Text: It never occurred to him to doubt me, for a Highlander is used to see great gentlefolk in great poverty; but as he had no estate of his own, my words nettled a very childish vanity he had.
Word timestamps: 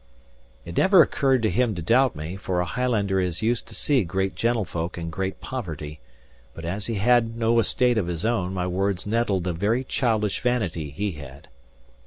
It 0.65 0.77
never 0.77 1.03
occurred 1.03 1.43
to 1.43 1.49
him 1.51 1.75
to 1.75 1.81
doubt 1.83 2.15
me, 2.15 2.35
for 2.35 2.59
a 2.59 2.65
Highlander 2.65 3.19
is 3.19 3.43
used 3.43 3.67
to 3.67 3.75
see 3.75 4.03
great 4.03 4.33
gentlefolk 4.33 4.97
in 4.97 5.11
great 5.11 5.39
poverty; 5.39 5.99
but 6.55 6.65
as 6.65 6.87
he 6.87 6.95
had 6.95 7.37
no 7.37 7.59
estate 7.59 7.99
of 7.99 8.07
his 8.07 8.25
own, 8.25 8.51
my 8.51 8.65
words 8.65 9.05
nettled 9.05 9.45
a 9.45 9.53
very 9.53 9.83
childish 9.83 10.39
vanity 10.39 10.89
he 10.89 11.11
had. 11.11 11.49